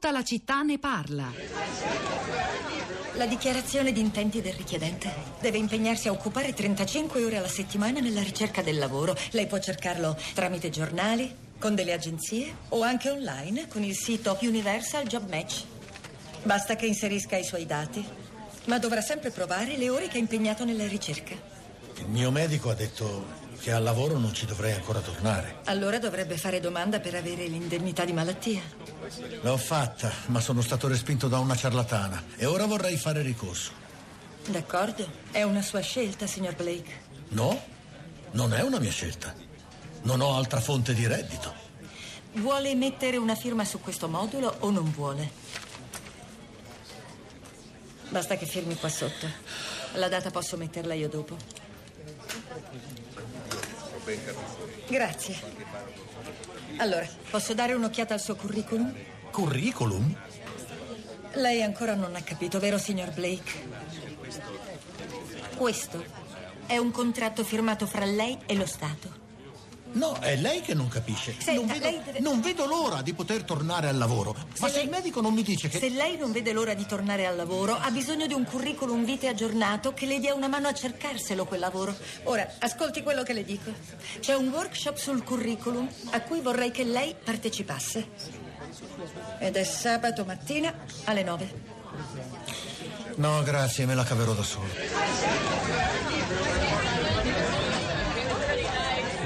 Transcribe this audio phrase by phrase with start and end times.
[0.00, 1.28] Tutta la città ne parla.
[3.14, 8.22] La dichiarazione di intenti del richiedente deve impegnarsi a occupare 35 ore alla settimana nella
[8.22, 9.16] ricerca del lavoro.
[9.32, 15.04] Lei può cercarlo tramite giornali, con delle agenzie o anche online con il sito Universal
[15.04, 15.64] Job Match.
[16.44, 18.06] Basta che inserisca i suoi dati,
[18.66, 21.34] ma dovrà sempre provare le ore che ha impegnato nella ricerca.
[21.96, 25.58] Il mio medico ha detto che al lavoro non ci dovrei ancora tornare.
[25.64, 28.62] Allora dovrebbe fare domanda per avere l'indennità di malattia.
[29.42, 33.72] L'ho fatta, ma sono stato respinto da una ciarlatana e ora vorrei fare ricorso.
[34.46, 37.06] D'accordo, è una sua scelta, signor Blake.
[37.30, 37.60] No,
[38.32, 39.34] non è una mia scelta.
[40.02, 41.66] Non ho altra fonte di reddito.
[42.34, 45.30] Vuole mettere una firma su questo modulo o non vuole?
[48.08, 49.26] Basta che firmi qua sotto.
[49.94, 51.36] La data posso metterla io dopo.
[54.88, 55.36] Grazie.
[56.78, 58.94] Allora, posso dare un'occhiata al suo curriculum?
[59.30, 60.16] Curriculum?
[61.34, 63.52] Lei ancora non ha capito, vero, signor Blake?
[65.56, 66.04] Questo
[66.66, 69.17] è un contratto firmato fra lei e lo Stato.
[69.92, 71.34] No, è lei che non capisce.
[71.38, 74.34] Senta, non, vedo, lei deve- non vedo l'ora di poter tornare al lavoro.
[74.60, 75.78] Ma se lei- il medico non mi dice che...
[75.78, 79.30] Se lei non vede l'ora di tornare al lavoro, ha bisogno di un curriculum vitae
[79.30, 81.96] aggiornato che le dia una mano a cercarselo quel lavoro.
[82.24, 83.72] Ora, ascolti quello che le dico.
[84.20, 88.08] C'è un workshop sul curriculum a cui vorrei che lei partecipasse.
[89.40, 90.72] Ed è sabato mattina
[91.04, 91.76] alle 9.
[93.16, 94.66] No, grazie, me la caverò da solo.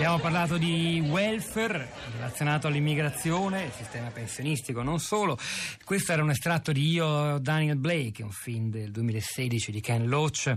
[0.02, 5.38] Abbiamo parlato di welfare relazionato all'immigrazione, il sistema pensionistico, non solo.
[5.84, 10.56] Questo era un estratto di Io Daniel Blake, un film del 2016 di Ken Loach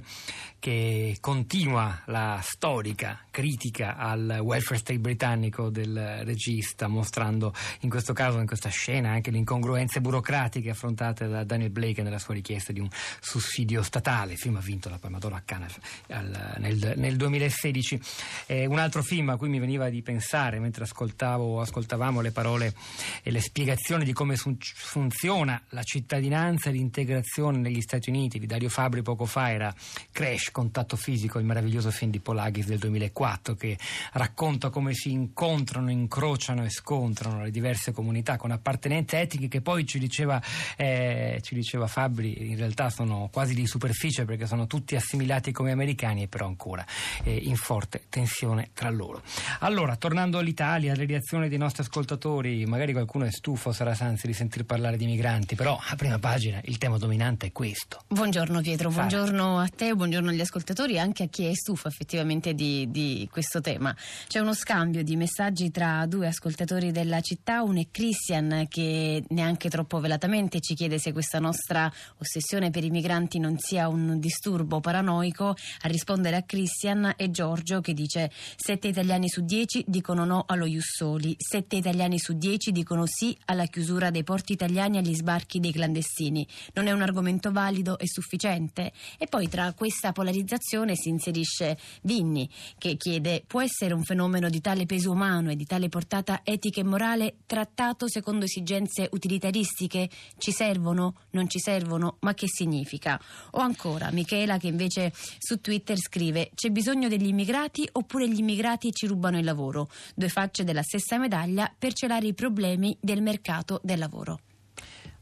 [0.58, 8.40] che continua la storica critica al welfare state britannico del regista, mostrando in questo caso,
[8.40, 12.80] in questa scena, anche le incongruenze burocratiche affrontate da Daniel Blake nella sua richiesta di
[12.80, 14.32] un sussidio statale.
[14.32, 18.02] Il film ha vinto la Palma d'Oro a Cannes nel 2016.
[18.48, 22.74] Eh, un altro film a cui mi veniva di pensare mentre ascoltavamo le parole
[23.22, 28.46] e le spiegazioni di come sun- funziona la cittadinanza e l'integrazione negli Stati Uniti di
[28.46, 29.74] Dario Fabri poco fa era
[30.12, 33.78] Crash, Contatto Fisico, il meraviglioso film di Polagis del 2004 che
[34.14, 39.86] racconta come si incontrano, incrociano e scontrano le diverse comunità con appartenenze etniche che poi
[39.86, 40.42] ci diceva,
[40.76, 45.72] eh, ci diceva Fabri in realtà sono quasi di superficie perché sono tutti assimilati come
[45.72, 46.86] americani e però ancora
[47.24, 49.22] eh, in forte tensione tra loro.
[49.60, 54.34] Allora, tornando all'Italia, alle reazioni dei nostri ascoltatori, magari qualcuno è stufo, sarà Sanzi, di
[54.34, 58.02] sentir parlare di migranti, però a prima pagina il tema dominante è questo.
[58.08, 59.08] Buongiorno Pietro, Fai.
[59.08, 63.28] buongiorno a te, buongiorno agli ascoltatori e anche a chi è stufo effettivamente di, di
[63.32, 63.96] questo tema.
[64.28, 69.70] C'è uno scambio di messaggi tra due ascoltatori della città, uno è Christian che neanche
[69.70, 74.80] troppo velatamente ci chiede se questa nostra ossessione per i migranti non sia un disturbo
[74.80, 75.56] paranoico.
[75.82, 80.66] A rispondere a Christian è Giorgio che dice 7 italiani su 10 dicono no allo
[80.66, 85.72] Jussoli, 7 italiani su 10 dicono sì alla chiusura dei porti italiani agli sbarchi dei
[85.72, 86.46] clandestini.
[86.74, 88.92] Non è un argomento valido e sufficiente?
[89.18, 94.60] E poi tra questa polarizzazione si inserisce Vinni che chiede può essere un fenomeno di
[94.60, 100.10] tale peso umano e di tale portata etica e morale trattato secondo esigenze utilitaristiche?
[100.38, 101.22] Ci servono?
[101.32, 102.18] Non ci servono?
[102.20, 103.20] Ma che significa?
[103.52, 108.92] O ancora Michela che invece su Twitter scrive c'è bisogno degli immigrati oppure gli immigrati
[108.92, 109.88] ci rubano il lavoro?
[110.16, 114.40] Due facce della stessa medaglia per celare i problemi del mercato del lavoro.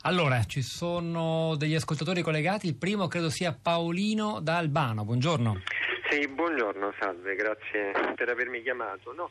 [0.06, 5.62] Allora, ci sono degli ascoltatori collegati, il primo credo sia Paolino da Albano, buongiorno.
[6.10, 9.14] Sì, buongiorno, salve, grazie per avermi chiamato.
[9.14, 9.30] No,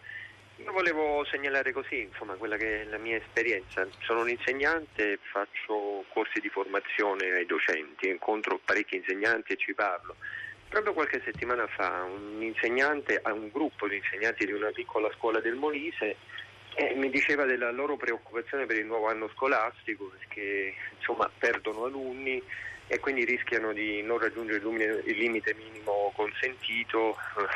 [0.57, 3.87] io volevo segnalare così, insomma, quella che è la mia esperienza.
[4.01, 10.17] Sono un insegnante, faccio corsi di formazione ai docenti, incontro parecchi insegnanti e ci parlo.
[10.73, 15.55] Proprio qualche settimana fa un insegnante, un gruppo di insegnanti di una piccola scuola del
[15.55, 16.17] Molise
[16.77, 22.43] eh, mi diceva della loro preoccupazione per il nuovo anno scolastico perché insomma perdono alunni
[22.87, 24.65] e quindi rischiano di non raggiungere
[25.05, 27.47] il limite minimo consentito eh,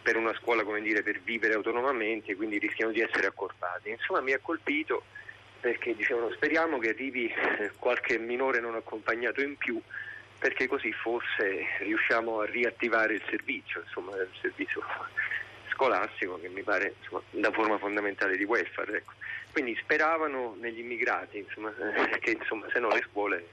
[0.00, 3.90] per una scuola dire per vivere autonomamente quindi rischiano di essere accorpati.
[3.90, 5.02] Insomma mi ha colpito
[5.58, 9.82] perché dicevano speriamo che arrivi eh, qualche minore non accompagnato in più
[10.40, 14.82] perché così forse riusciamo a riattivare il servizio, insomma il servizio
[15.70, 18.96] scolastico che mi pare insomma, una forma fondamentale di welfare.
[18.96, 19.12] Ecco.
[19.52, 23.48] Quindi speravano negli immigrati, insomma, perché insomma, se no le scuole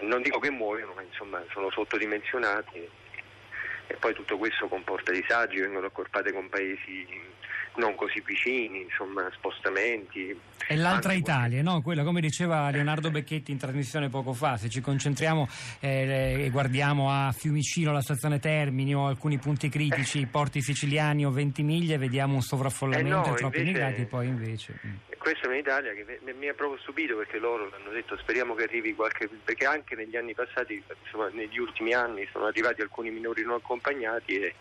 [0.00, 2.88] non dico che muoiono, ma insomma sono sottodimensionati
[3.86, 7.06] e poi tutto questo comporta disagi, vengono accorpate con paesi
[7.76, 10.38] non così vicini, insomma, spostamenti.
[10.66, 11.80] È l'altra Italia, no?
[11.80, 15.46] Quella, come diceva Leonardo Becchetti in trasmissione poco fa, se ci concentriamo
[15.80, 21.24] eh, e guardiamo a Fiumicino, la stazione Termini o alcuni punti critici, i porti siciliani
[21.24, 24.80] o Ventimiglia, vediamo un sovraffollamento Eh no, e troppi immigrati, poi invece...
[24.84, 24.94] mm.
[25.26, 28.62] Questa è un'Italia che mi, mi ha proprio stupito perché loro hanno detto speriamo che
[28.62, 33.42] arrivi qualche perché anche negli anni passati, insomma negli ultimi anni sono arrivati alcuni minori
[33.42, 34.54] non accompagnati e,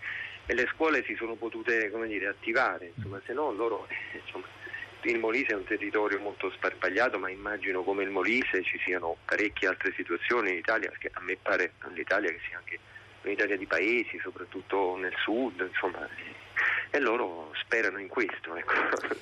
[0.45, 4.45] e le scuole si sono potute dire, attivare, insomma se no loro eh, insomma,
[5.01, 9.68] il Molise è un territorio molto sparpagliato ma immagino come il Molise ci siano parecchie
[9.68, 12.80] altre situazioni in Italia perché a me pare l'Italia che sia anche
[13.25, 16.07] un'Italia di paesi, soprattutto nel sud, insomma,
[16.95, 18.56] e loro sperano in questo.
[18.56, 18.74] Ecco.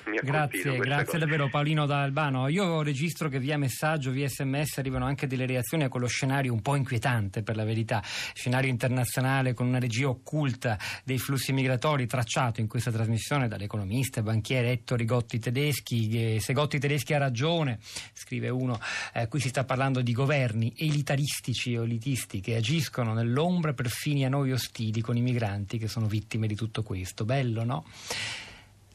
[0.22, 1.18] Grazie, grazie cosa.
[1.18, 2.48] davvero Paolino da Albano.
[2.48, 6.62] Io registro che via messaggio, via sms arrivano anche delle reazioni a quello scenario un
[6.62, 12.60] po' inquietante per la verità, scenario internazionale con una regia occulta dei flussi migratori tracciato
[12.60, 16.34] in questa trasmissione dall'economista e banchiere Ettore Gotti Tedeschi.
[16.36, 17.78] Eh, Se Gotti Tedeschi ha ragione,
[18.12, 18.78] scrive uno,
[19.12, 24.24] eh, qui si sta parlando di governi elitaristici o elitisti che agiscono nell'ombra per fini
[24.24, 27.24] a noi ostili con i migranti che sono vittime di tutto questo.
[27.24, 27.84] Bello, no?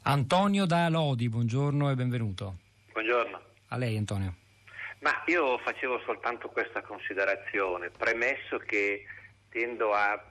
[0.03, 2.55] Antonio da Lodi, buongiorno e benvenuto.
[2.91, 3.41] Buongiorno.
[3.67, 4.33] A lei Antonio.
[4.99, 9.05] Ma io facevo soltanto questa considerazione, premesso che
[9.49, 10.21] tendo a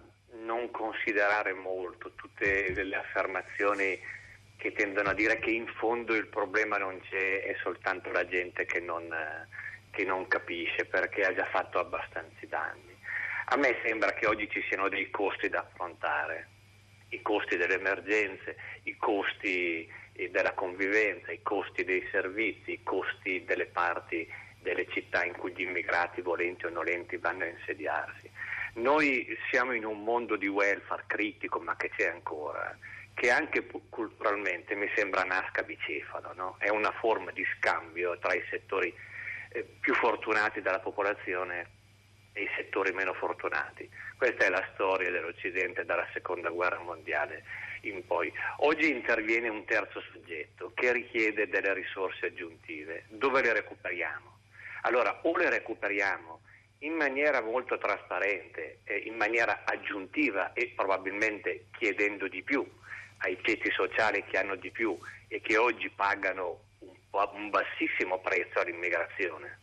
[0.45, 3.99] non considerare molto tutte le affermazioni
[4.57, 8.67] che tendono a dire che in fondo il problema non c'è, è soltanto la gente
[8.67, 9.09] che non,
[9.91, 12.97] che non capisce perché ha già fatto abbastanza danni.
[13.51, 16.49] A me sembra che oggi ci siano dei costi da affrontare,
[17.11, 23.45] i costi delle emergenze, i costi eh, della convivenza, i costi dei servizi, i costi
[23.45, 24.29] delle parti
[24.61, 28.31] delle città in cui gli immigrati, volenti o nolenti, vanno a insediarsi.
[28.75, 32.77] Noi siamo in un mondo di welfare critico, ma che c'è ancora,
[33.15, 36.57] che anche culturalmente mi sembra nasca bicefalo, no?
[36.59, 38.95] è una forma di scambio tra i settori
[39.51, 41.77] eh, più fortunati della popolazione
[42.41, 43.89] i settori meno fortunati.
[44.17, 47.45] Questa è la storia dell'Occidente dalla seconda guerra mondiale
[47.83, 48.33] in poi.
[48.59, 53.05] Oggi interviene un terzo soggetto che richiede delle risorse aggiuntive.
[53.09, 54.39] Dove le recuperiamo?
[54.83, 56.41] Allora, o le recuperiamo
[56.81, 62.65] in maniera molto trasparente, in maniera aggiuntiva e probabilmente chiedendo di più
[63.19, 64.97] ai ceti sociali che hanno di più
[65.27, 66.63] e che oggi pagano
[67.11, 69.59] un bassissimo prezzo all'immigrazione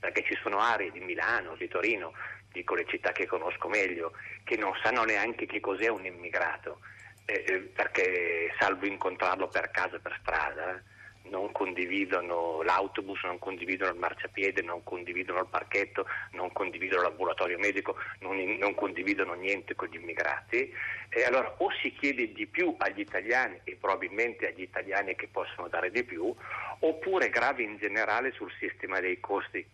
[0.00, 2.12] perché ci sono aree di Milano, di Torino,
[2.50, 4.12] dico le città che conosco meglio,
[4.42, 6.80] che non sanno neanche che cos'è un immigrato,
[7.26, 10.80] eh, eh, perché salvo incontrarlo per casa, per strada, eh,
[11.28, 17.96] non condividono l'autobus, non condividono il marciapiede, non condividono il parchetto, non condividono l'ambulatorio medico,
[18.20, 20.72] non, non condividono niente con gli immigrati.
[21.08, 25.68] E allora o si chiede di più agli italiani e probabilmente agli italiani che possono
[25.68, 26.34] dare di più,
[26.80, 29.64] oppure grave in generale sul sistema dei costi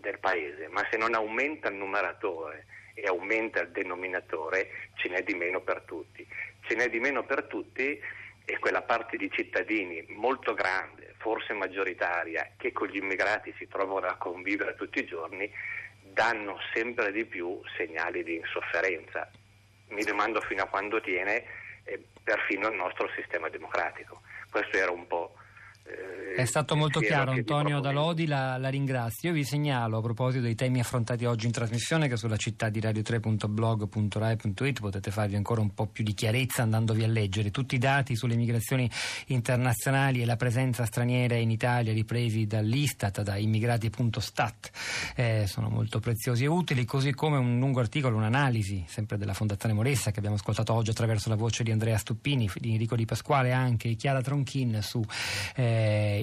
[0.00, 5.34] del paese, ma se non aumenta il numeratore e aumenta il denominatore ce n'è di
[5.34, 6.26] meno per tutti.
[6.66, 8.00] Ce n'è di meno per tutti
[8.44, 14.06] e quella parte di cittadini molto grande, forse maggioritaria, che con gli immigrati si trovano
[14.06, 15.50] a convivere tutti i giorni,
[16.00, 19.30] danno sempre di più segnali di insofferenza.
[19.88, 21.44] Mi domando fino a quando tiene
[21.84, 24.22] eh, perfino il nostro sistema democratico.
[24.50, 25.35] Questo era un po'.
[25.86, 27.80] Eh, È stato il molto chiaro Antonio.
[27.80, 29.30] Dalodi, la, la ringrazio.
[29.30, 32.80] Io vi segnalo a proposito dei temi affrontati oggi in trasmissione che sulla città di
[32.80, 38.16] radio3.blog.rai.it potete farvi ancora un po' più di chiarezza andandovi a leggere tutti i dati
[38.16, 38.90] sulle migrazioni
[39.26, 44.70] internazionali e la presenza straniera in Italia ripresi dall'Istat, da immigrati.stat.
[45.14, 49.74] Eh, sono molto preziosi e utili, così come un lungo articolo, un'analisi sempre della Fondazione
[49.74, 53.52] Moressa che abbiamo ascoltato oggi attraverso la voce di Andrea Stuppini, di Enrico Di Pasquale
[53.52, 55.02] anche Chiara Tronchin su
[55.54, 55.75] eh,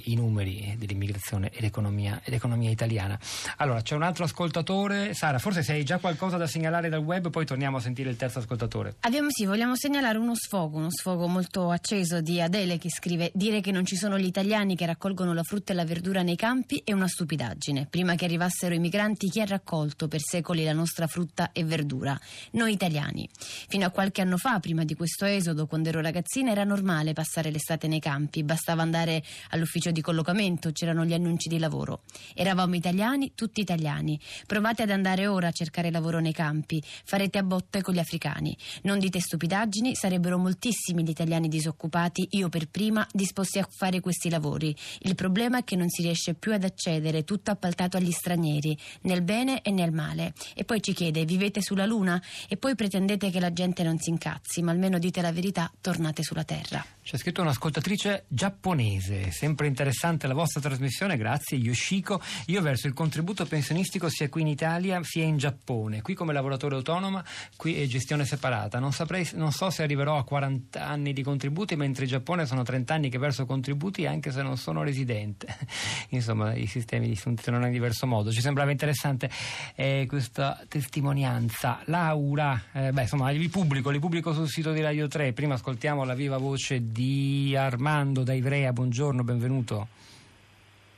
[0.04, 3.20] i numeri dell'immigrazione e l'economia, e l'economia italiana.
[3.58, 5.14] Allora, c'è un altro ascoltatore.
[5.14, 8.16] Sara, forse se hai già qualcosa da segnalare dal web, poi torniamo a sentire il
[8.16, 8.96] terzo ascoltatore.
[9.02, 13.62] Abbiamo sì, vogliamo segnalare uno sfogo, uno sfogo molto acceso di Adele che scrive dire
[13.62, 16.82] che non ci sono gli italiani che raccolgono la frutta e la verdura nei campi
[16.84, 17.88] è una stupidaggine.
[17.90, 22.20] Prima che arrivassero i migranti chi ha raccolto per secoli la nostra frutta e verdura?
[22.52, 23.30] Noi italiani.
[23.68, 27.52] Fino a qualche anno fa, prima di questo esodo, quando ero ragazzina, era normale passare
[27.52, 32.02] l'estate nei campi, bastava andare all'ufficio di collocamento, c'erano gli annunci di lavoro.
[32.34, 34.20] Eravamo italiani, tutti italiani.
[34.46, 38.56] Provate ad andare ora a cercare lavoro nei campi, farete a botte con gli africani.
[38.84, 44.30] Non dite stupidaggini, sarebbero moltissimi gli italiani disoccupati, io per prima, disposti a fare questi
[44.30, 44.76] lavori.
[45.00, 49.22] Il problema è che non si riesce più ad accedere, tutto appaltato agli stranieri, nel
[49.22, 50.34] bene e nel male.
[50.56, 52.22] E poi ci chiede, vivete sulla Luna?
[52.48, 56.24] E poi pretendete che la gente non si incazzi, ma almeno dite la verità, tornate
[56.24, 56.84] sulla Terra.
[57.04, 62.22] C'è scritto un'ascoltatrice giapponese, sempre interessante la vostra trasmissione, grazie Yoshiko.
[62.48, 66.76] Io verso il contributo pensionistico sia qui in Italia sia in Giappone, qui come lavoratore
[66.76, 67.22] autonomo,
[67.58, 68.80] qui è gestione separata.
[68.80, 72.64] Non, saprei, non so se arriverò a 40 anni di contributi, mentre in Giappone sono
[72.64, 75.48] 30 anni che verso contributi anche se non sono residente.
[76.10, 78.32] Insomma, i sistemi funzionano in diverso modo.
[78.32, 79.30] Ci sembrava interessante
[79.76, 81.82] eh, questa testimonianza.
[81.86, 85.34] Laura, eh, beh, insomma, li pubblico, li pubblico sul sito di Radio 3.
[85.34, 88.72] Prima ascoltiamo la viva voce di Armando da Ivrea.
[88.72, 89.88] Buongiorno, benvenuto.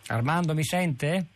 [0.07, 1.27] Armando mi sente?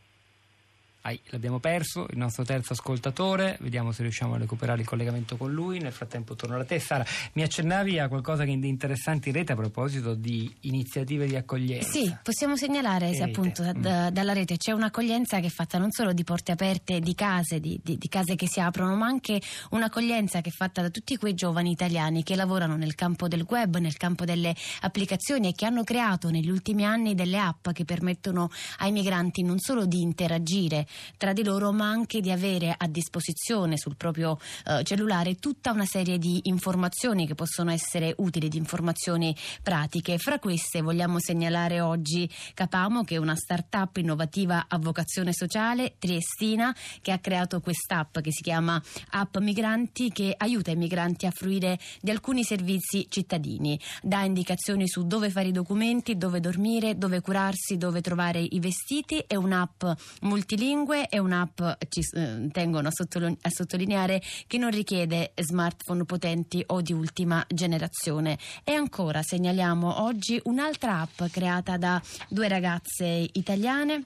[1.01, 5.53] Ah, l'abbiamo perso, il nostro terzo ascoltatore, vediamo se riusciamo a recuperare il collegamento con
[5.53, 5.79] lui.
[5.79, 6.77] Nel frattempo torno da te.
[6.79, 11.89] Sara, mi accennavi a qualcosa di interessante in rete a proposito di iniziative di accoglienza.
[11.89, 13.81] Sì, possiamo segnalare se appunto mm.
[13.81, 17.61] da, dalla rete c'è un'accoglienza che è fatta non solo di porte aperte di case,
[17.61, 21.15] di, di, di case che si aprono, ma anche un'accoglienza che è fatta da tutti
[21.15, 25.65] quei giovani italiani che lavorano nel campo del web, nel campo delle applicazioni e che
[25.65, 30.87] hanno creato negli ultimi anni delle app che permettono ai migranti non solo di interagire
[31.17, 35.85] tra di loro, ma anche di avere a disposizione sul proprio eh, cellulare tutta una
[35.85, 40.17] serie di informazioni che possono essere utili, di informazioni pratiche.
[40.17, 46.75] Fra queste vogliamo segnalare oggi Capamo, che è una start-up innovativa a vocazione sociale triestina
[47.01, 48.81] che ha creato quest'app che si chiama
[49.11, 55.05] App Migranti che aiuta i migranti a fruire di alcuni servizi cittadini, dà indicazioni su
[55.05, 59.83] dove fare i documenti, dove dormire, dove curarsi, dove trovare i vestiti, è un'app
[60.21, 66.05] multilingue lingue è un'app, ci eh, tengono a, sottoli- a, sottolineare, che non richiede smartphone
[66.05, 68.37] potenti o di ultima generazione.
[68.63, 74.05] E ancora segnaliamo oggi un'altra app creata da due ragazze italiane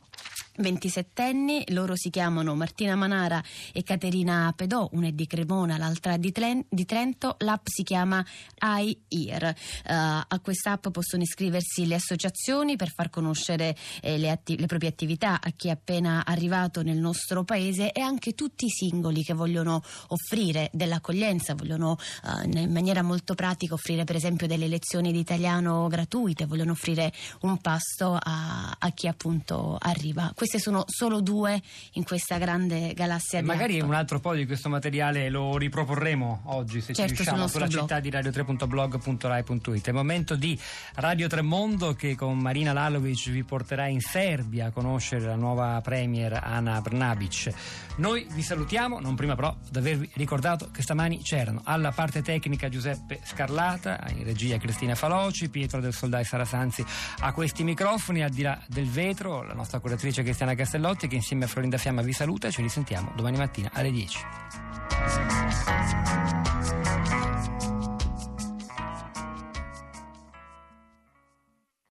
[0.58, 1.22] 27
[1.70, 3.42] loro si chiamano Martina Manara
[3.72, 8.24] e Caterina Pedò, una è di Cremona, l'altra di, Tlen- di Trento, l'app si chiama
[8.60, 9.44] iEar.
[9.44, 9.92] Uh,
[10.28, 15.40] a quest'app possono iscriversi le associazioni per far conoscere eh, le, atti- le, proprie attività
[15.42, 19.82] a chi è appena arrivato nel nostro paese e anche tutti i singoli che vogliono
[20.08, 25.88] offrire dell'accoglienza, vogliono uh, in maniera molto pratica offrire per esempio delle lezioni di italiano
[25.88, 31.62] gratuite, vogliono offrire un pasto a, a chi appunto arriva queste sono solo due
[31.94, 33.86] in questa grande galassia di Magari atto.
[33.86, 37.80] un altro po' di questo materiale lo riproporremo oggi se certo, ci riusciamo sulla blog.
[37.80, 39.86] città di radio3.blog.rai.it.
[39.86, 40.60] È il momento di
[40.96, 46.34] Radio Tremondo che con Marina Lalovic vi porterà in Serbia a conoscere la nuova premier
[46.34, 47.54] Ana Brnabic.
[47.98, 52.68] Noi vi salutiamo, non prima però di avervi ricordato che stamani c'erano alla parte tecnica
[52.68, 56.84] Giuseppe Scarlata, in regia Cristina Faloci, Pietro del Soldai Sarasanzi
[57.20, 61.46] a questi microfoni, al di là del vetro, la nostra curatrice Cristiana Castellotti che insieme
[61.46, 64.18] a Florinda Fiamma vi saluta e ci risentiamo domani mattina alle 10.